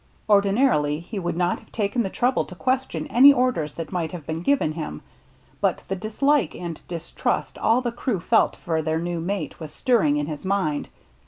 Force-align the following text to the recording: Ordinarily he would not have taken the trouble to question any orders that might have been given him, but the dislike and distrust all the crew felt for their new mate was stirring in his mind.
Ordinarily 0.27 0.99
he 0.99 1.19
would 1.19 1.37
not 1.37 1.59
have 1.59 1.71
taken 1.71 2.01
the 2.01 2.09
trouble 2.09 2.43
to 2.45 2.55
question 2.55 3.05
any 3.05 3.31
orders 3.31 3.73
that 3.73 3.91
might 3.91 4.13
have 4.13 4.25
been 4.25 4.41
given 4.41 4.71
him, 4.71 5.03
but 5.61 5.83
the 5.89 5.95
dislike 5.95 6.55
and 6.55 6.81
distrust 6.87 7.55
all 7.59 7.81
the 7.81 7.91
crew 7.91 8.19
felt 8.19 8.55
for 8.55 8.81
their 8.81 8.97
new 8.97 9.19
mate 9.19 9.59
was 9.59 9.71
stirring 9.71 10.17
in 10.17 10.25
his 10.25 10.43
mind. 10.43 10.89